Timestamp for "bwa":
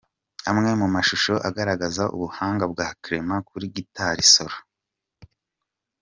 2.71-2.87